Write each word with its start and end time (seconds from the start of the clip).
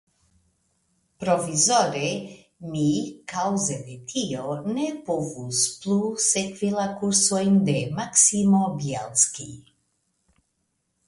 Provizore 1.23 2.07
mi 2.69 2.85
kaŭze 3.33 3.77
de 3.89 3.97
tio 4.13 4.55
ne 4.77 4.87
povus 5.11 5.61
plu 5.83 5.99
sekvi 6.31 6.73
la 6.79 6.87
kursojn 7.03 7.63
de 7.71 7.77
Maksimo 8.01 8.65
Bjelski. 8.81 9.49